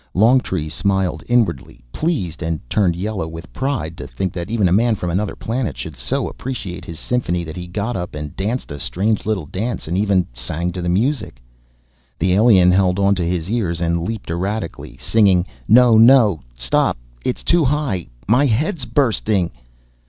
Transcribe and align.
Longtree 0.15 0.67
smiled 0.69 1.21
inwardly, 1.29 1.83
pleased, 1.91 2.41
and 2.41 2.59
turned 2.71 2.95
yellow 2.95 3.27
with 3.27 3.53
pride 3.53 3.95
to 3.97 4.07
think 4.07 4.35
even 4.35 4.67
a 4.67 4.71
man 4.73 4.95
from 4.95 5.11
another 5.11 5.35
planet 5.35 5.77
should 5.77 5.95
so 5.95 6.27
appreciate 6.27 6.85
his 6.85 6.99
symphony 6.99 7.43
that 7.43 7.55
he 7.55 7.67
got 7.67 7.95
up 7.95 8.15
and 8.15 8.35
danced 8.35 8.71
a 8.71 8.79
strange 8.79 9.23
dance 9.51 9.87
and 9.87 9.95
even 9.99 10.25
sang 10.33 10.71
to 10.71 10.81
the 10.81 10.89
music. 10.89 11.39
The 12.17 12.33
alien 12.33 12.71
held 12.71 12.97
onto 12.97 13.23
his 13.23 13.47
ears 13.47 13.79
and 13.79 14.01
leaped 14.01 14.31
erratically, 14.31 14.97
singing, 14.97 15.45
"No, 15.67 15.99
no, 15.99 16.39
stop 16.55 16.97
it. 17.23 17.29
It's 17.29 17.43
too 17.43 17.65
high. 17.65 18.07
My 18.27 18.47
head's 18.47 18.85
bursting!" 18.85 19.51